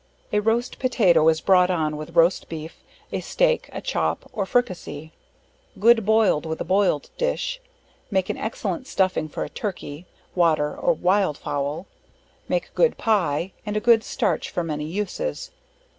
A 0.33 0.39
roast 0.39 0.79
Potato 0.79 1.29
is 1.29 1.41
brought 1.41 1.69
on 1.69 1.95
with 1.95 2.15
roast 2.15 2.49
Beef, 2.49 2.81
a 3.13 3.21
Steake, 3.21 3.69
a 3.71 3.81
Chop, 3.81 4.27
or 4.33 4.47
Fricassee; 4.47 5.11
good 5.79 6.07
boiled 6.07 6.43
with 6.43 6.59
a 6.59 6.63
boiled 6.63 7.11
dish; 7.19 7.61
make 8.09 8.27
an 8.27 8.35
excellent 8.35 8.87
stuffing 8.87 9.29
for 9.29 9.43
a 9.43 9.49
turkey, 9.49 10.07
water 10.33 10.75
or 10.75 10.93
wild 10.93 11.37
fowl; 11.37 11.85
make 12.49 12.65
a 12.69 12.73
good 12.73 12.97
pie, 12.97 13.51
and 13.63 13.77
a 13.77 13.79
good 13.79 14.03
starch 14.03 14.49
for 14.49 14.63
many 14.63 14.85
uses. 14.85 15.51